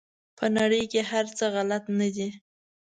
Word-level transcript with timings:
په 0.37 0.45
نړۍ 0.57 0.83
کې 0.91 1.01
هر 1.11 1.25
څه 1.37 1.45
غلط 1.55 1.83
نه 1.99 2.07
دي. 2.15 2.29